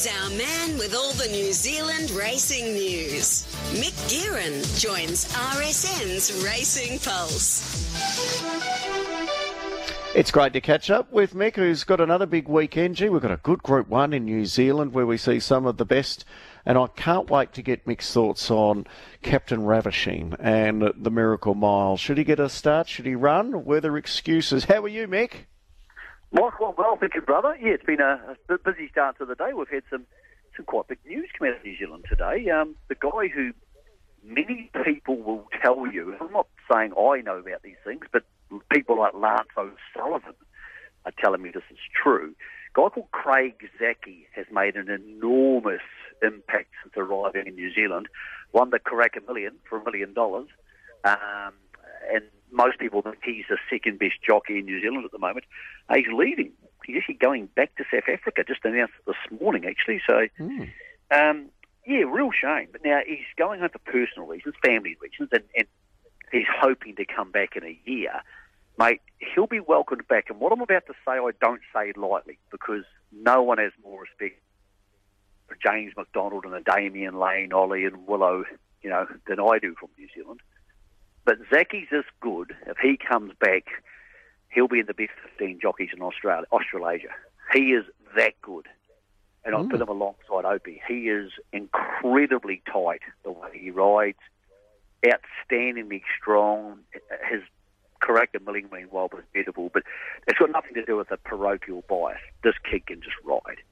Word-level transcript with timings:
He's 0.00 0.18
our 0.18 0.30
man 0.30 0.78
with 0.78 0.94
all 0.94 1.12
the 1.12 1.28
New 1.28 1.52
Zealand 1.52 2.10
racing 2.12 2.72
news. 2.72 3.44
Mick 3.74 3.92
Guerin 4.08 4.62
joins 4.78 5.30
RSN's 5.34 6.42
Racing 6.42 7.00
Pulse. 7.00 7.92
It's 10.14 10.30
great 10.30 10.54
to 10.54 10.62
catch 10.62 10.88
up 10.90 11.12
with 11.12 11.34
Mick, 11.34 11.56
who's 11.56 11.84
got 11.84 12.00
another 12.00 12.24
big 12.24 12.48
weekend. 12.48 12.96
Gee, 12.96 13.10
we've 13.10 13.20
got 13.20 13.30
a 13.30 13.36
good 13.36 13.62
Group 13.62 13.88
1 13.88 14.14
in 14.14 14.24
New 14.24 14.46
Zealand 14.46 14.94
where 14.94 15.04
we 15.04 15.18
see 15.18 15.38
some 15.38 15.66
of 15.66 15.76
the 15.76 15.84
best. 15.84 16.24
And 16.64 16.78
I 16.78 16.86
can't 16.86 17.28
wait 17.28 17.52
to 17.52 17.62
get 17.62 17.84
Mick's 17.84 18.10
thoughts 18.10 18.50
on 18.50 18.86
Captain 19.20 19.66
Ravishing 19.66 20.34
and 20.40 20.94
the 20.96 21.10
Miracle 21.10 21.54
Mile. 21.54 21.98
Should 21.98 22.16
he 22.16 22.24
get 22.24 22.40
a 22.40 22.48
start? 22.48 22.88
Should 22.88 23.04
he 23.04 23.16
run? 23.16 23.66
Were 23.66 23.82
there 23.82 23.98
excuses? 23.98 24.64
How 24.64 24.82
are 24.82 24.88
you, 24.88 25.06
Mick? 25.06 25.44
Michael, 26.32 26.74
well, 26.78 26.96
thank 26.96 27.14
you, 27.14 27.22
brother. 27.22 27.56
Yeah, 27.60 27.72
it's 27.72 27.84
been 27.84 28.00
a, 28.00 28.36
busy 28.64 28.88
start 28.90 29.18
to 29.18 29.24
the 29.24 29.34
day. 29.34 29.52
We've 29.52 29.68
had 29.68 29.82
some, 29.90 30.06
some 30.56 30.64
quite 30.64 30.86
big 30.86 30.98
news 31.04 31.28
come 31.36 31.48
out 31.48 31.56
of 31.56 31.64
New 31.64 31.76
Zealand 31.76 32.04
today. 32.08 32.48
Um, 32.50 32.76
the 32.88 32.94
guy 32.94 33.28
who 33.34 33.52
many 34.22 34.70
people 34.84 35.16
will 35.16 35.48
tell 35.60 35.86
you, 35.86 36.16
I'm 36.20 36.32
not 36.32 36.46
saying 36.70 36.92
I 36.92 37.20
know 37.22 37.38
about 37.38 37.62
these 37.62 37.76
things, 37.84 38.04
but 38.12 38.24
people 38.70 38.98
like 38.98 39.14
Lance 39.14 39.48
O'Sullivan 39.56 40.34
are 41.04 41.12
telling 41.20 41.42
me 41.42 41.50
this 41.50 41.64
is 41.70 41.78
true. 42.00 42.34
A 42.76 42.80
guy 42.80 42.88
called 42.90 43.10
Craig 43.10 43.68
Zackey 43.80 44.26
has 44.34 44.46
made 44.52 44.76
an 44.76 44.88
enormous 44.88 45.80
impact 46.22 46.70
since 46.82 46.94
arriving 46.96 47.48
in 47.48 47.54
New 47.56 47.72
Zealand. 47.74 48.08
Won 48.52 48.70
the 48.70 48.78
Karaka 48.78 49.26
Million 49.26 49.54
for 49.68 49.78
a 49.78 49.84
million 49.84 50.12
dollars. 50.12 50.48
Um, 51.04 51.54
and 52.12 52.24
most 52.52 52.78
people 52.78 53.02
think 53.02 53.18
he's 53.24 53.44
the 53.48 53.58
second 53.68 53.98
best 53.98 54.22
jockey 54.26 54.58
in 54.58 54.64
New 54.64 54.80
Zealand 54.80 55.04
at 55.04 55.12
the 55.12 55.18
moment. 55.18 55.44
Uh, 55.88 55.96
he's 55.96 56.12
leaving. 56.12 56.52
He's 56.84 56.96
actually 56.98 57.14
going 57.14 57.46
back 57.46 57.74
to 57.76 57.84
South 57.92 58.08
Africa. 58.08 58.44
Just 58.46 58.64
announced 58.64 58.94
this 59.06 59.40
morning, 59.40 59.66
actually. 59.66 60.00
So, 60.06 60.26
mm. 60.38 60.70
um, 61.10 61.46
yeah, 61.86 62.04
real 62.08 62.30
shame. 62.32 62.68
But 62.72 62.84
now 62.84 63.00
he's 63.06 63.18
going 63.36 63.60
home 63.60 63.70
for 63.70 63.78
personal 63.80 64.26
reasons, 64.26 64.54
family 64.64 64.96
reasons, 65.00 65.28
and, 65.32 65.42
and 65.56 65.66
he's 66.32 66.46
hoping 66.60 66.96
to 66.96 67.04
come 67.04 67.30
back 67.30 67.56
in 67.56 67.64
a 67.64 67.78
year. 67.84 68.22
Mate, 68.78 69.00
he'll 69.18 69.46
be 69.46 69.60
welcomed 69.60 70.08
back. 70.08 70.30
And 70.30 70.40
what 70.40 70.52
I'm 70.52 70.60
about 70.62 70.86
to 70.86 70.94
say, 71.06 71.12
I 71.12 71.30
don't 71.40 71.60
say 71.74 71.92
lightly 71.96 72.38
because 72.50 72.84
no 73.12 73.42
one 73.42 73.58
has 73.58 73.72
more 73.84 74.00
respect 74.00 74.40
for 75.48 75.56
James 75.62 75.92
McDonald 75.96 76.44
and 76.44 76.54
the 76.54 76.60
Damian 76.60 77.18
Lane, 77.18 77.52
Ollie 77.52 77.84
and 77.84 78.06
Willow, 78.06 78.44
you 78.82 78.88
know, 78.88 79.06
than 79.26 79.40
I 79.40 79.58
do 79.58 79.74
from 79.78 79.90
New 79.98 80.08
Zealand. 80.14 80.40
But 81.30 81.38
Zackey's 81.48 81.86
this 81.92 82.06
good. 82.20 82.56
If 82.66 82.78
he 82.78 82.96
comes 82.96 83.34
back, 83.38 83.66
he'll 84.48 84.66
be 84.66 84.80
in 84.80 84.86
the 84.86 84.94
best 84.94 85.12
15 85.38 85.60
jockeys 85.62 85.90
in 85.94 86.02
Australia, 86.02 86.44
Australasia. 86.50 87.10
He 87.52 87.70
is 87.70 87.84
that 88.16 88.32
good. 88.42 88.66
And 89.44 89.54
mm. 89.54 89.64
I 89.64 89.70
put 89.70 89.80
him 89.80 89.88
alongside 89.88 90.44
Opie. 90.44 90.82
He 90.88 91.08
is 91.08 91.30
incredibly 91.52 92.62
tight 92.66 93.02
the 93.22 93.30
way 93.30 93.48
he 93.52 93.70
rides, 93.70 94.18
outstandingly 95.04 96.02
strong. 96.20 96.80
His 97.30 97.42
Karaka 98.02 98.44
Million 98.44 98.68
meanwhile 98.72 99.08
was 99.12 99.22
beautiful, 99.32 99.70
but 99.72 99.84
it's 100.26 100.40
got 100.40 100.50
nothing 100.50 100.74
to 100.74 100.84
do 100.84 100.96
with 100.96 101.12
a 101.12 101.16
parochial 101.16 101.84
bias. 101.88 102.18
This 102.42 102.56
kid 102.68 102.86
can 102.86 103.02
just 103.02 103.14
ride. 103.22 103.62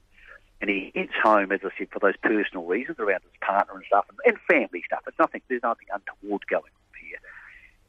And 0.60 0.70
he 0.70 0.92
heads 0.94 1.10
home, 1.20 1.50
as 1.50 1.58
I 1.64 1.70
said, 1.76 1.88
for 1.90 1.98
those 1.98 2.16
personal 2.22 2.66
reasons 2.66 3.00
around 3.00 3.22
his 3.22 3.40
partner 3.40 3.74
and 3.74 3.84
stuff, 3.84 4.04
and, 4.08 4.18
and 4.24 4.38
family 4.48 4.84
stuff. 4.86 5.00
It's 5.08 5.18
nothing. 5.18 5.42
There's 5.48 5.64
nothing 5.64 5.88
untoward 5.92 6.46
going 6.46 6.70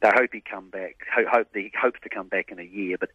they 0.02 0.10
hope 0.14 0.30
he 0.32 0.40
come 0.40 0.70
back. 0.70 0.96
Hope 1.14 1.48
he 1.54 1.72
hopes 1.80 2.00
to 2.02 2.08
come 2.08 2.28
back 2.28 2.50
in 2.50 2.58
a 2.58 2.64
year, 2.64 2.96
but 2.98 3.10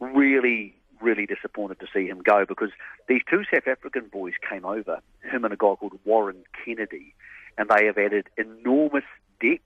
really, 0.00 0.74
really 1.00 1.26
disappointed 1.26 1.80
to 1.80 1.86
see 1.92 2.06
him 2.06 2.22
go 2.22 2.44
because 2.46 2.70
these 3.08 3.22
two 3.28 3.42
South 3.52 3.66
African 3.66 4.08
boys 4.08 4.34
came 4.48 4.64
over, 4.64 5.00
him 5.22 5.44
and 5.44 5.52
a 5.52 5.56
guy 5.56 5.74
called 5.74 5.98
Warren 6.04 6.44
Kennedy, 6.64 7.14
and 7.58 7.68
they 7.68 7.86
have 7.86 7.98
added 7.98 8.28
enormous 8.36 9.04
depth, 9.40 9.62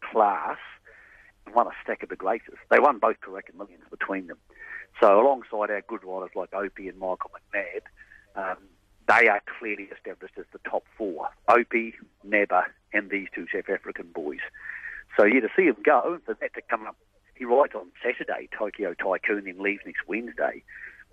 class, 0.00 0.58
and 1.46 1.54
won 1.54 1.66
a 1.66 1.72
stack 1.82 2.02
of 2.02 2.08
the 2.08 2.16
greatest. 2.16 2.58
They 2.70 2.80
won 2.80 2.98
both 2.98 3.16
Karaka 3.20 3.56
Millions 3.56 3.84
between 3.90 4.26
them. 4.26 4.38
So 5.00 5.20
alongside 5.20 5.70
our 5.70 5.82
good 5.86 6.02
riders 6.04 6.30
like 6.34 6.52
Opie 6.52 6.88
and 6.88 6.98
Michael 6.98 7.30
McNab, 7.54 7.82
um, 8.34 8.58
they 9.06 9.28
are 9.28 9.40
clearly 9.58 9.88
established 9.96 10.34
as 10.38 10.44
the 10.52 10.58
top 10.68 10.84
four. 10.96 11.28
Opie, 11.48 11.94
Nabba, 12.26 12.64
and 12.92 13.10
these 13.10 13.28
two 13.34 13.46
South 13.52 13.68
African 13.68 14.08
boys. 14.12 14.40
So 15.18 15.26
yeah, 15.26 15.40
to 15.40 15.48
see 15.56 15.64
him 15.64 15.76
go, 15.84 16.18
for 16.24 16.34
that 16.34 16.54
to 16.54 16.62
come 16.70 16.86
up, 16.86 16.96
he 17.34 17.44
rides 17.44 17.74
on 17.74 17.90
Saturday, 18.02 18.48
Tokyo 18.56 18.94
Tycoon, 18.94 19.44
then 19.44 19.62
leaves 19.62 19.82
next 19.84 20.06
Wednesday. 20.06 20.62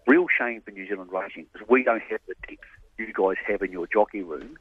Real 0.07 0.27
shame 0.27 0.61
for 0.61 0.71
New 0.71 0.87
Zealand 0.87 1.11
racing 1.11 1.47
because 1.51 1.67
we 1.67 1.83
don't 1.83 2.03
have 2.09 2.19
the 2.27 2.35
depth 2.47 2.61
you 2.97 3.11
guys 3.13 3.37
have 3.47 3.61
in 3.61 3.71
your 3.71 3.87
jockey 3.87 4.21
room. 4.21 4.57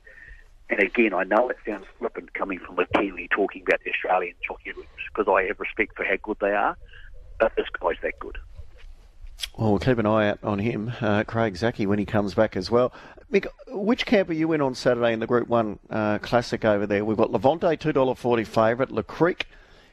And 0.71 0.81
again, 0.81 1.13
I 1.13 1.25
know 1.25 1.51
it 1.51 1.57
sounds 1.67 1.85
flippant 1.99 2.33
coming 2.33 2.59
from 2.59 2.79
a 2.79 2.87
Kiwi 2.99 3.29
talking 3.29 3.63
about 3.67 3.81
the 3.85 3.91
Australian 3.91 4.35
jockey 4.47 4.73
rooms 4.73 4.89
because 5.15 5.31
I 5.31 5.47
have 5.47 5.61
respect 5.61 5.95
for 5.97 6.05
how 6.05 6.17
good 6.23 6.39
they 6.41 6.53
are, 6.53 6.77
but 7.39 7.53
this 7.57 7.67
guy's 7.81 7.97
that 8.03 8.19
good. 8.19 8.39
Well, 9.57 9.71
we'll 9.71 9.79
keep 9.79 9.99
an 9.99 10.07
eye 10.07 10.31
out 10.31 10.39
on 10.43 10.59
him, 10.59 10.93
uh, 11.01 11.25
Craig 11.25 11.55
Zackey, 11.55 11.87
when 11.87 11.99
he 11.99 12.05
comes 12.05 12.35
back 12.35 12.57
as 12.57 12.71
well. 12.71 12.93
Mick, 13.33 13.47
which 13.69 14.07
camp 14.07 14.31
are 14.31 14.35
you 14.35 14.53
in 14.53 14.61
on 14.61 14.75
Saturday 14.75 15.13
in 15.13 15.21
the 15.21 15.27
Group 15.27 15.49
1 15.49 15.79
uh, 15.91 16.19
Classic 16.19 16.65
over 16.65 16.87
there? 16.87 17.05
We've 17.05 17.17
got 17.17 17.31
Levante, 17.31 17.67
$2.40 17.77 18.47
favourite. 18.47 18.91
La 18.91 19.03
Crique 19.03 19.47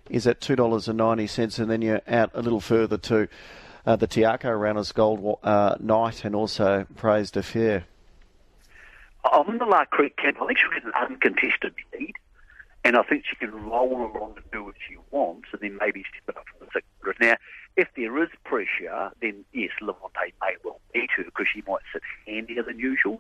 is 0.10 0.28
at 0.28 0.42
$2.90, 0.42 1.60
and 1.60 1.72
then 1.72 1.82
you're 1.82 2.02
out 2.08 2.32
a 2.34 2.42
little 2.42 2.60
further 2.60 2.98
to 2.98 3.28
uh, 3.86 3.96
the 3.96 4.08
Akau 4.08 4.60
Runners 4.60 4.92
Gold 4.92 5.40
uh, 5.44 5.76
Night 5.80 6.26
and 6.26 6.36
also 6.36 6.86
Praise 6.96 7.32
de 7.32 7.42
Fer. 7.42 7.84
I'm 9.24 9.50
in 9.50 9.58
the 9.58 9.66
La 9.66 9.86
Crique 9.86 10.18
camp. 10.18 10.38
I 10.42 10.48
think 10.48 10.60
she'll 10.60 10.72
get 10.72 10.84
an 10.84 10.92
uncontested 11.00 11.74
lead, 11.94 12.14
and 12.84 12.98
I 12.98 13.04
think 13.04 13.26
she 13.30 13.36
can 13.36 13.52
roll 13.52 13.98
along 13.98 14.34
and 14.38 14.52
do 14.52 14.64
what 14.64 14.76
she 14.88 14.98
wants, 15.12 15.50
and 15.52 15.62
then 15.62 15.78
maybe 15.80 16.04
step 16.04 16.36
it 16.36 16.38
up 16.38 16.46
from 16.48 16.68
the 16.68 16.72
600. 16.74 17.18
Now, 17.20 17.36
if 17.78 17.88
there 17.96 18.22
is 18.24 18.30
pressure, 18.44 19.12
then 19.22 19.46
yes, 19.54 19.70
Levante 19.82 20.34
may 20.42 20.56
well 20.64 20.82
beat 20.94 21.12
her 21.18 21.24
because 21.24 21.48
she 21.54 21.64
might 21.68 21.82
sit 21.94 22.02
handier 22.28 22.64
than 22.64 22.80
usual. 22.80 23.20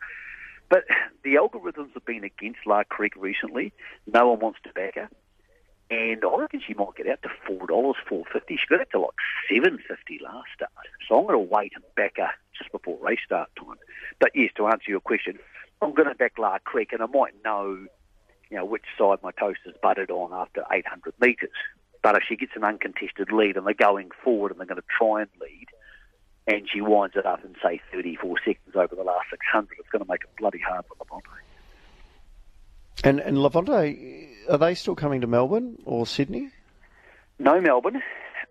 But 0.69 0.85
the 1.23 1.35
algorithms 1.35 1.93
have 1.93 2.05
been 2.05 2.23
against 2.23 2.59
La 2.65 2.83
Crique 2.83 3.15
recently. 3.17 3.73
No 4.11 4.29
one 4.29 4.39
wants 4.39 4.59
to 4.63 4.73
back 4.73 4.95
her. 4.95 5.09
And 5.89 6.23
I 6.23 6.37
reckon 6.37 6.61
she 6.65 6.73
might 6.73 6.95
get 6.95 7.07
out 7.07 7.21
to 7.23 7.29
four 7.45 7.67
dollars, 7.67 7.97
four 8.07 8.23
fifty. 8.31 8.55
She 8.55 8.65
got 8.67 8.79
out 8.79 8.89
to 8.91 8.99
like 9.01 9.19
seven 9.49 9.77
fifty 9.85 10.19
last 10.23 10.47
start. 10.55 10.71
So 11.07 11.19
I'm 11.19 11.27
going 11.27 11.33
to 11.33 11.53
wait 11.53 11.73
and 11.75 11.83
back 11.95 12.13
her 12.15 12.31
just 12.57 12.71
before 12.71 12.97
race 13.01 13.19
start 13.25 13.49
time. 13.57 13.75
But 14.19 14.31
yes, 14.33 14.51
to 14.55 14.67
answer 14.67 14.89
your 14.89 15.01
question, 15.01 15.37
I'm 15.81 15.93
going 15.93 16.07
to 16.07 16.15
back 16.15 16.37
La 16.37 16.59
Crique, 16.59 16.93
and 16.93 17.03
I 17.03 17.07
might 17.07 17.33
know, 17.43 17.87
you 18.51 18.57
know, 18.57 18.65
which 18.65 18.83
side 18.97 19.19
my 19.23 19.31
toast 19.31 19.61
is 19.65 19.73
buttered 19.81 20.11
on 20.11 20.33
after 20.33 20.63
800 20.71 21.13
metres. 21.21 21.49
But 22.03 22.15
if 22.15 22.23
she 22.27 22.35
gets 22.35 22.51
an 22.55 22.63
uncontested 22.63 23.31
lead 23.31 23.55
and 23.55 23.65
they're 23.65 23.73
going 23.73 24.09
forward 24.23 24.51
and 24.51 24.59
they're 24.59 24.67
going 24.67 24.81
to 24.81 24.87
try 24.97 25.21
and 25.21 25.29
lead, 25.39 25.67
and 26.47 26.67
she 26.69 26.81
winds 26.81 27.15
it 27.15 27.25
up 27.25 27.43
in, 27.45 27.55
say, 27.63 27.79
34 27.93 28.37
seconds 28.39 28.75
over 28.75 28.95
the 28.95 29.03
last 29.03 29.27
600, 29.29 29.69
it's 29.79 29.89
going 29.89 30.03
to 30.03 30.09
make 30.09 30.23
it 30.23 30.29
bloody 30.37 30.59
hard 30.59 30.83
for 30.85 30.95
Levante. 30.99 31.27
And, 33.03 33.19
and 33.19 33.41
Levante, 33.41 34.29
are 34.49 34.57
they 34.57 34.75
still 34.75 34.95
coming 34.95 35.21
to 35.21 35.27
Melbourne 35.27 35.77
or 35.85 36.05
Sydney? 36.05 36.49
No, 37.39 37.61
Melbourne. 37.61 38.01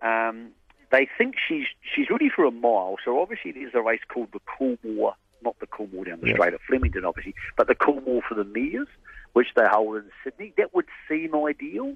Um, 0.01 0.51
they 0.91 1.07
think 1.17 1.35
she's 1.47 1.67
she's 1.95 2.09
ready 2.09 2.29
for 2.29 2.43
a 2.43 2.51
mile, 2.51 2.97
so 3.05 3.21
obviously 3.21 3.51
there's 3.51 3.73
a 3.73 3.81
race 3.81 4.01
called 4.11 4.29
the 4.33 4.39
Coolmore, 4.39 5.13
not 5.43 5.59
the 5.59 5.67
Coolmore 5.67 6.05
down 6.05 6.21
the 6.21 6.27
yeah. 6.27 6.33
straight 6.33 6.53
at 6.53 6.61
Flemington, 6.67 7.05
obviously, 7.05 7.35
but 7.57 7.67
the 7.67 7.75
Coolmore 7.75 8.21
for 8.27 8.35
the 8.35 8.43
Mares, 8.43 8.87
which 9.33 9.47
they 9.55 9.65
hold 9.69 9.97
in 9.97 10.05
Sydney. 10.23 10.53
That 10.57 10.73
would 10.73 10.85
seem 11.07 11.35
ideal, 11.35 11.95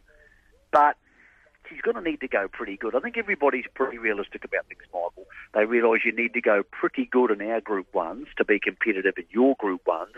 but 0.71 0.97
she's 1.69 1.81
going 1.81 1.95
to 1.95 2.01
need 2.01 2.21
to 2.21 2.27
go 2.27 2.47
pretty 2.47 2.77
good. 2.77 2.95
I 2.95 2.99
think 2.99 3.17
everybody's 3.17 3.65
pretty 3.73 3.97
realistic 3.97 4.45
about 4.45 4.67
things, 4.67 4.81
Michael. 4.93 5.25
They 5.53 5.65
realise 5.65 6.01
you 6.05 6.11
need 6.11 6.33
to 6.33 6.41
go 6.41 6.63
pretty 6.63 7.05
good 7.05 7.31
in 7.31 7.41
our 7.49 7.61
Group 7.61 7.87
1s 7.93 8.27
to 8.37 8.45
be 8.45 8.59
competitive 8.59 9.15
in 9.17 9.25
your 9.29 9.55
Group 9.59 9.81
1s. 9.85 10.15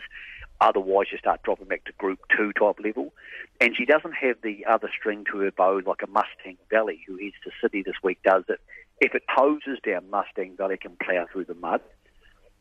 Otherwise, 0.59 1.07
you 1.11 1.17
start 1.19 1.43
dropping 1.43 1.67
back 1.67 1.83
to 1.85 1.91
Group 1.93 2.19
2 2.35 2.53
type 2.53 2.79
level. 2.83 3.13
And 3.61 3.75
she 3.75 3.85
doesn't 3.85 4.13
have 4.13 4.37
the 4.41 4.65
other 4.65 4.89
string 4.97 5.25
to 5.31 5.39
her 5.39 5.51
bow 5.51 5.81
like 5.85 6.01
a 6.03 6.07
Mustang 6.07 6.57
Valley, 6.69 7.01
who 7.07 7.17
heads 7.17 7.35
to 7.43 7.51
Sydney 7.61 7.83
this 7.83 7.95
week, 8.03 8.19
does 8.23 8.43
it. 8.49 8.59
If 8.99 9.13
it 9.13 9.23
hoses 9.29 9.79
down, 9.85 10.09
Mustang 10.09 10.55
Valley 10.57 10.77
can 10.77 10.97
plough 11.01 11.27
through 11.31 11.45
the 11.45 11.55
mud. 11.55 11.81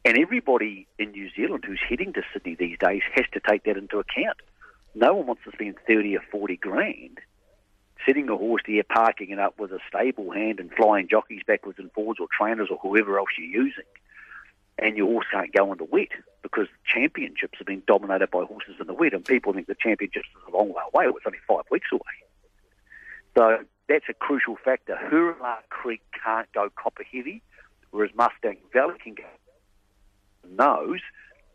And 0.06 0.16
everybody 0.16 0.86
in 1.00 1.10
New 1.10 1.28
Zealand 1.34 1.64
who's 1.66 1.80
heading 1.88 2.12
to 2.12 2.22
Sydney 2.32 2.54
these 2.54 2.78
days 2.78 3.02
has 3.16 3.24
to 3.32 3.40
take 3.40 3.64
that 3.64 3.76
into 3.76 3.98
account. 3.98 4.36
No 4.94 5.14
one 5.14 5.26
wants 5.26 5.42
to 5.42 5.50
spend 5.50 5.74
30 5.84 6.16
or 6.16 6.22
40 6.30 6.56
grand 6.58 7.18
sitting 8.06 8.28
a 8.28 8.36
horse 8.36 8.62
there, 8.68 8.84
parking 8.84 9.30
it 9.30 9.40
up 9.40 9.58
with 9.58 9.72
a 9.72 9.80
stable 9.88 10.30
hand 10.30 10.60
and 10.60 10.70
flying 10.72 11.08
jockeys 11.08 11.42
backwards 11.44 11.80
and 11.80 11.90
forwards 11.90 12.20
or 12.20 12.28
trainers 12.30 12.68
or 12.70 12.78
whoever 12.78 13.18
else 13.18 13.30
you're 13.36 13.64
using. 13.64 13.82
And 14.78 14.96
your 14.96 15.08
horse 15.08 15.26
can't 15.32 15.52
go 15.52 15.72
in 15.72 15.78
the 15.78 15.84
wet 15.84 16.10
because 16.40 16.68
championships 16.86 17.58
have 17.58 17.66
been 17.66 17.82
dominated 17.88 18.30
by 18.30 18.44
horses 18.44 18.76
in 18.78 18.86
the 18.86 18.94
wet 18.94 19.12
and 19.12 19.24
people 19.24 19.54
think 19.54 19.66
the 19.66 19.74
championships 19.74 20.28
is 20.28 20.54
a 20.54 20.56
long 20.56 20.68
way 20.68 20.84
away. 20.94 21.06
It's 21.06 21.26
only 21.26 21.40
five 21.48 21.64
weeks 21.68 21.88
away. 21.90 22.00
So 23.36 23.58
that's 23.88 24.08
a 24.08 24.14
crucial 24.14 24.54
factor. 24.54 24.94
Hurrah 24.94 25.62
Creek 25.68 26.02
can't 26.24 26.46
go 26.52 26.70
copper 26.80 27.02
heavy, 27.02 27.42
whereas 27.90 28.12
Mustang 28.14 28.58
Valley 28.72 28.98
can 29.02 29.14
go 29.14 29.24
nose. 30.50 31.00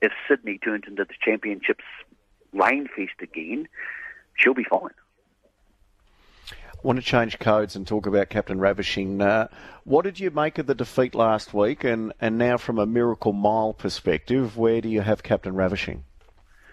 if 0.01 0.11
Sydney 0.27 0.57
turns 0.57 0.83
into 0.87 1.05
the 1.05 1.13
championships 1.23 1.83
rain 2.53 2.87
feast 2.95 3.13
again, 3.21 3.67
she'll 4.35 4.53
be 4.53 4.63
fine. 4.63 4.91
I 6.51 6.87
want 6.87 6.97
to 6.97 7.05
change 7.05 7.37
codes 7.37 7.75
and 7.75 7.85
talk 7.85 8.07
about 8.07 8.29
Captain 8.29 8.59
Ravishing. 8.59 9.21
Uh, 9.21 9.47
what 9.83 10.03
did 10.03 10.19
you 10.19 10.31
make 10.31 10.57
of 10.57 10.65
the 10.65 10.73
defeat 10.73 11.13
last 11.13 11.53
week, 11.53 11.83
and, 11.83 12.11
and 12.19 12.39
now 12.39 12.57
from 12.57 12.79
a 12.79 12.87
Miracle 12.87 13.33
Mile 13.33 13.73
perspective, 13.73 14.57
where 14.57 14.81
do 14.81 14.89
you 14.89 15.01
have 15.01 15.21
Captain 15.21 15.53
Ravishing? 15.53 16.03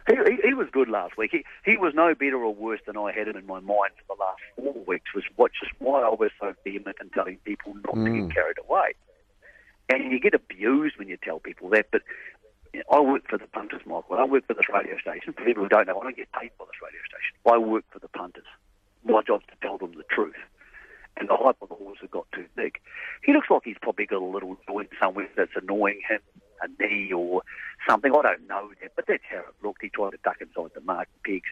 He, 0.09 0.15
he, 0.15 0.49
he, 0.49 0.55
was 0.55 0.69
good 0.73 0.89
last 0.89 1.19
week. 1.19 1.33
He, 1.33 1.45
he 1.71 1.77
was 1.77 1.93
no 1.95 2.15
better 2.15 2.43
or 2.43 2.55
worse 2.55 2.81
than 2.87 2.97
I 2.97 3.13
had 3.13 3.29
him 3.29 3.37
in 3.37 3.45
my 3.45 3.61
mind 3.61 3.93
for 4.07 4.17
the 4.17 4.21
last 4.23 4.41
four 4.57 4.83
weeks, 4.87 5.13
was 5.15 5.25
what, 5.37 5.53
just 5.53 5.73
why 5.79 6.01
I 6.01 6.09
was 6.09 6.31
so 6.41 6.55
vehement 6.65 6.97
in 7.03 7.11
telling 7.11 7.37
people 7.45 7.75
not 7.75 7.95
mm. 7.95 8.07
to 8.07 8.11
get 8.11 8.29
mm. 8.29 8.35
carried 8.35 8.57
away. 8.67 8.95
And 9.89 10.13
you 10.13 10.21
get 10.21 10.35
abused 10.35 10.99
when 10.99 11.09
you 11.09 11.17
tell 11.17 11.39
people 11.39 11.71
that, 11.71 11.87
but 11.91 12.03
you 12.75 12.81
know, 12.81 12.99
I 12.99 13.01
work 13.01 13.29
for 13.29 13.39
the 13.39 13.47
punters, 13.47 13.83
Michael. 13.87 14.19
I 14.19 14.25
work 14.25 14.47
for 14.47 14.55
this 14.55 14.69
radio 14.73 14.99
station. 14.99 15.33
For 15.33 15.45
people 15.45 15.63
who 15.63 15.69
don't 15.69 15.87
know, 15.87 15.99
I 16.01 16.05
don't 16.05 16.17
get 16.17 16.31
paid 16.33 16.51
by 16.59 16.67
this 16.67 16.83
radio 16.83 17.01
station. 17.09 17.35
I 17.51 17.57
work 17.59 17.85
for 17.91 17.99
the 17.99 18.09
punters 18.09 18.45
my 19.09 19.23
job's 19.23 19.45
to 19.47 19.55
tell 19.63 19.79
them 19.79 19.93
the 19.97 20.05
truth. 20.11 20.37
And 21.17 21.29
the 21.29 21.37
hype 21.37 21.57
of 21.61 21.69
the 21.69 21.75
horse 21.75 21.99
has 22.01 22.11
got 22.11 22.27
too 22.33 22.47
big. 22.55 22.79
He 23.25 23.33
looks 23.33 23.49
like 23.51 23.63
he's 23.65 23.77
probably 23.81 24.07
got 24.07 24.23
a 24.23 24.25
little 24.25 24.57
joint 24.69 24.91
somewhere 25.01 25.29
that's 25.37 25.51
annoying 25.57 26.01
him, 26.09 26.21
a 26.63 26.69
knee 26.81 27.13
or 27.13 27.43
something. 27.89 28.13
I 28.13 28.23
don't 28.23 28.47
know 28.47 28.71
that, 28.81 28.93
but 28.95 29.07
that's 29.09 29.25
how 29.29 29.39
it 29.39 29.55
looked. 29.63 29.83
He 29.83 29.89
tried 29.89 30.11
to 30.11 30.19
duck 30.23 30.37
inside 30.41 30.71
the 30.75 30.81
mark 30.81 31.09
pigs. 31.25 31.49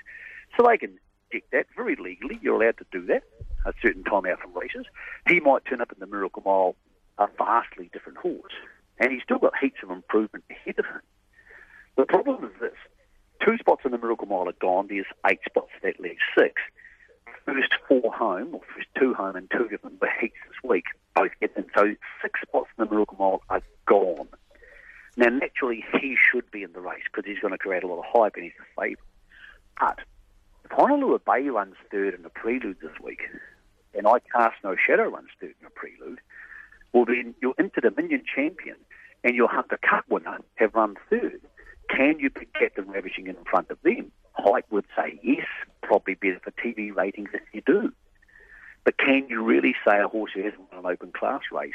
So 0.57 0.65
they 0.67 0.79
can 0.79 0.99
check 1.33 1.45
that 1.51 1.67
very 1.75 1.97
legally. 1.97 2.39
You're 2.41 2.63
allowed 2.63 2.79
to 2.79 2.87
do 2.93 3.05
that 3.07 3.25
at 3.67 3.75
a 3.75 3.79
certain 3.83 4.05
time 4.05 4.27
out 4.27 4.41
from 4.41 4.55
races. 4.55 4.87
He 5.29 5.41
might 5.41 5.65
turn 5.65 5.81
up 5.81 5.91
in 5.91 5.99
the 5.99 6.07
Miracle 6.07 6.43
Mile 6.47 6.77
a 7.19 7.29
vastly 7.39 7.91
different 7.93 8.19
horse. 8.19 8.53
And 8.99 9.13
he's 9.13 9.23
still 9.23 9.39
got 9.39 9.53
heaps 9.61 9.83
of 9.83 9.91
improvement 9.91 10.45
ahead 10.51 10.79
of 10.79 10.87
him. 10.87 11.01
The 11.97 12.07
problem 12.07 12.45
is 12.45 12.61
this. 12.61 12.77
Two 13.45 13.59
spots 13.59 13.83
in 13.85 13.93
the 13.93 13.99
Miracle 13.99 14.27
Mile 14.27 14.49
are 14.49 14.53
gone. 14.61 14.87
There's 14.89 15.07
eight 15.31 15.41
spots 15.47 15.71
that 15.83 16.01
leaves 16.01 16.21
six 16.37 16.63
first 17.47 17.73
four 17.89 18.13
home, 18.13 18.55
or 18.55 18.61
first 18.75 18.89
two 18.99 19.15
home, 19.15 19.37
and 19.37 19.51
two 19.51 19.69
of 19.73 19.83
them 19.83 19.97
were 20.01 20.11
heats 20.21 20.37
this 20.49 20.69
week, 20.69 20.85
both 21.15 21.31
get 21.41 21.55
them. 21.55 21.67
So 21.77 21.95
six 22.21 22.41
spots 22.43 22.69
in 22.77 22.85
the 22.85 22.91
Miracle 22.91 23.17
Mile 23.19 23.43
are 23.49 23.63
gone. 23.87 24.29
Now, 25.17 25.29
naturally, 25.31 25.85
he 25.99 26.17
should 26.31 26.51
be 26.51 26.63
in 26.63 26.73
the 26.73 26.81
race 26.81 27.05
because 27.11 27.27
he's 27.27 27.39
going 27.39 27.53
to 27.53 27.59
create 27.59 27.85
a 27.85 27.87
lot 27.87 28.01
of 28.01 28.05
hype 28.07 28.35
and 28.35 28.45
he's 28.45 28.53
a 28.61 28.81
favourite. 28.81 28.99
But 29.81 29.99
if 30.65 30.71
Honolulu 30.73 31.21
Bay 31.25 31.49
runs 31.49 31.77
third 31.91 32.15
in 32.15 32.23
the 32.23 32.29
prelude 32.29 32.79
this 32.83 32.99
week, 33.03 33.21
and 33.95 34.07
I 34.07 34.19
cast 34.35 34.57
no 34.63 34.75
shadow 34.77 35.09
runs 35.09 35.29
third 35.41 35.55
in 35.61 35.65
the 35.65 35.71
prelude, 35.71 36.19
well, 36.97 37.05
then 37.05 37.35
your 37.43 37.53
Inter 37.59 37.83
Dominion 37.83 38.23
champion 38.25 38.77
and 39.23 39.37
your 39.37 39.49
Hunter 39.49 39.79
Cup 39.87 40.07
winner 40.09 40.39
have 40.55 40.75
run 40.75 40.97
third. 41.11 41.43
Can 41.91 42.19
you 42.19 42.31
put 42.31 42.55
Captain 42.55 42.87
Ravishing 42.89 43.27
in 43.27 43.37
front 43.45 43.69
of 43.71 43.77
them? 43.83 44.11
I 44.39 44.63
would 44.71 44.87
say 44.97 45.21
yes, 45.23 45.47
probably 45.83 46.15
better 46.15 46.41
for 46.43 46.53
TV 46.53 46.97
ratings 46.97 47.29
if 47.35 47.43
you 47.53 47.61
do. 47.67 47.93
But 48.85 48.97
can 48.97 49.27
you 49.29 49.43
really 49.43 49.75
say 49.87 50.01
a 50.01 50.09
horse 50.09 50.31
who 50.35 50.45
hasn't 50.45 50.73
won 50.73 50.87
an 50.87 50.91
open 50.91 51.13
class 51.13 51.43
race 51.53 51.75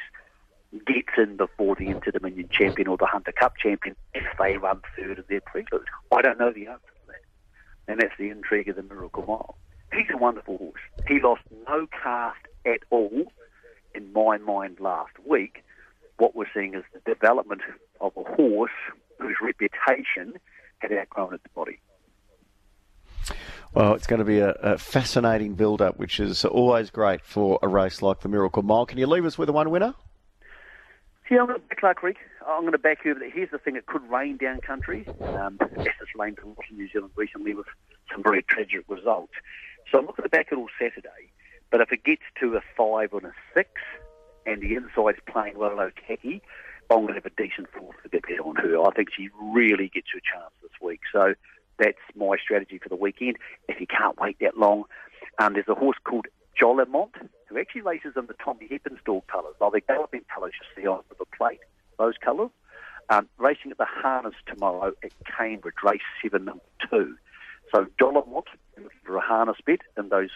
gets 0.88 1.10
in 1.20 1.38
before 1.38 1.76
the 1.76 1.90
Inter 1.90 2.10
Dominion 2.10 2.50
champion 2.52 2.88
or 2.88 2.98
the 2.98 3.06
Hunter 3.06 3.32
Cup 3.32 3.58
champion 3.58 3.96
if 4.16 4.24
they 4.40 4.58
run 4.58 4.82
third 4.98 5.20
of 5.20 5.28
their 5.28 5.42
prelude? 5.42 5.86
I 6.12 6.24
don't 6.24 6.40
know 6.40 6.52
the 6.52 6.66
answer 6.66 6.80
to 6.80 7.08
that. 7.10 7.22
And 7.88 8.00
that's 8.00 8.18
the 8.18 8.30
intrigue 8.30 8.70
of 8.70 8.76
the 8.76 8.82
Miracle 8.82 9.26
Mile. 9.28 9.56
He's 9.94 10.10
a 10.12 10.18
wonderful 10.18 10.58
horse. 10.58 10.82
He 11.08 11.20
lost 11.20 11.44
no 11.68 11.86
cast 12.02 12.40
at 12.66 12.80
all 12.90 13.32
in 13.94 14.12
my 14.14 14.38
mind 14.38 14.80
last 14.80 15.14
week. 15.26 15.64
What 16.18 16.36
we're 16.36 16.46
seeing 16.54 16.76
is 16.76 16.84
the 16.94 17.14
development 17.14 17.62
of 18.00 18.14
a 18.16 18.24
horse 18.24 18.72
whose 19.20 19.36
reputation 19.42 20.40
had 20.80 20.92
outgrown 20.92 21.34
its 21.34 21.46
body. 21.56 21.80
Well, 23.74 23.94
it's 23.94 24.08
going 24.08 24.20
to 24.20 24.26
be 24.26 24.40
a, 24.40 24.52
a 24.52 24.78
fascinating 24.78 25.56
build 25.56 25.82
up, 25.82 25.98
which 25.98 26.20
is 26.20 26.44
always 26.44 26.90
great 26.90 27.22
for 27.22 27.58
a 27.62 27.68
race 27.68 28.02
like 28.02 28.20
the 28.20 28.30
Miracle 28.30 28.64
Mile. 28.64 28.86
Can 28.86 28.98
you 28.98 29.08
leave 29.08 29.26
us 29.26 29.38
with 29.38 29.48
a 29.48 29.54
one 29.54 29.70
winner? 29.70 29.94
Yeah, 31.30 31.40
I'm 31.40 31.48
going 31.48 31.62
to 31.62 31.68
back 31.68 31.80
Clark 31.80 31.98
Creek. 31.98 32.18
I'm 32.46 32.62
going 32.62 32.74
to 32.74 32.78
back 32.78 33.06
you. 33.06 33.16
Here's 33.34 33.52
the 33.52 33.58
thing: 33.58 33.78
it 33.78 33.86
could 33.86 34.04
rain 34.10 34.36
down 34.36 34.60
country. 34.60 35.08
Um, 35.22 35.58
it's 35.78 36.16
rained 36.18 36.40
a 36.44 36.48
lot 36.48 36.58
in 36.70 36.76
New 36.76 36.90
Zealand 36.90 37.14
recently 37.16 37.54
with 37.54 37.68
some 38.12 38.22
very 38.22 38.44
tragic 38.44 38.84
results. 38.90 39.32
So 39.90 40.00
I'm 40.00 40.06
not 40.06 40.18
going 40.18 40.30
to 40.30 40.30
back 40.30 40.48
it 40.52 40.56
all 40.56 40.68
Saturday. 40.78 41.31
But 41.72 41.82
if 41.82 41.92
it 41.92 42.04
gets 42.04 42.24
to 42.42 42.56
a 42.56 42.62
five 42.78 43.14
or 43.14 43.20
a 43.20 43.34
six, 43.56 43.70
and 44.46 44.62
the 44.62 44.76
inside's 44.76 45.20
playing 45.28 45.58
well 45.58 45.78
Otaki, 45.78 46.42
I'm 46.90 47.06
going 47.06 47.08
to 47.08 47.14
have 47.14 47.26
a 47.26 47.30
decent 47.30 47.70
fourth 47.72 47.96
to 48.04 48.10
bet 48.10 48.24
on 48.44 48.56
her. 48.58 48.82
I 48.82 48.92
think 48.92 49.10
she 49.16 49.30
really 49.42 49.88
gets 49.88 50.08
her 50.14 50.20
chance 50.20 50.52
this 50.62 50.72
week. 50.82 51.02
So 51.12 51.34
that's 51.78 51.98
my 52.16 52.36
strategy 52.38 52.78
for 52.78 52.90
the 52.90 52.96
weekend. 52.96 53.38
If 53.70 53.80
you 53.80 53.88
can't 53.88 54.20
wait 54.20 54.38
that 54.42 54.58
long, 54.58 54.84
um, 55.40 55.54
there's 55.54 55.70
a 55.70 55.76
horse 55.76 55.98
called 56.04 56.28
Jolimont 56.62 57.14
who 57.48 57.58
actually 57.58 57.82
races 57.82 58.14
in 58.18 58.26
the 58.28 58.36
Tommy 58.44 58.68
Heppenstall 58.68 59.26
colours. 59.28 59.56
Well, 59.60 59.72
they're 59.72 59.82
galloping 59.82 60.26
colours 60.34 60.54
you 60.60 60.84
see 60.84 60.88
on 60.88 61.02
the 61.18 61.26
plate, 61.38 61.60
those 61.98 62.16
colours. 62.24 62.50
Um, 63.10 63.28
racing 63.38 63.72
at 63.72 63.78
the 63.78 63.86
harness 63.86 64.36
tomorrow 64.46 64.94
at 65.04 65.12
Cambridge, 65.26 65.76
race 65.84 66.02
7, 66.22 66.46
number 66.46 66.64
2. 66.90 67.16
So 67.74 67.88
Jolimont 68.00 68.46
for 69.04 69.18
a 69.18 69.22
harness 69.22 69.58
bet 69.66 69.80
in 69.98 70.10
those 70.10 70.30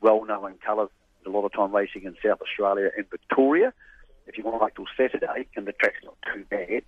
well-known 0.00 0.54
colours. 0.64 0.90
A 1.26 1.30
lot 1.30 1.44
of 1.44 1.52
time 1.52 1.74
racing 1.74 2.04
in 2.04 2.16
South 2.24 2.40
Australia 2.40 2.90
and 2.96 3.08
Victoria. 3.10 3.72
If 4.26 4.38
you 4.38 4.44
want 4.44 4.58
to 4.58 4.64
wait 4.64 4.74
till 4.74 4.86
Saturday, 4.96 5.46
and 5.56 5.66
the 5.66 5.72
track's 5.72 6.02
not 6.04 6.16
too 6.32 6.44
bad, 6.48 6.82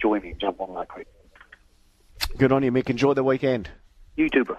join 0.00 0.22
me 0.22 0.30
and 0.30 0.40
jump 0.40 0.60
on 0.60 0.74
that 0.74 0.88
quick. 0.88 1.06
Good 2.36 2.52
on 2.52 2.62
you, 2.62 2.72
Mick. 2.72 2.90
Enjoy 2.90 3.14
the 3.14 3.24
weekend. 3.24 3.70
You 4.16 4.28
too, 4.28 4.44
bro. 4.44 4.56